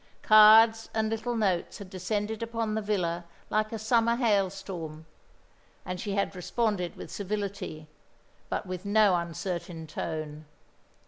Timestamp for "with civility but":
6.95-8.65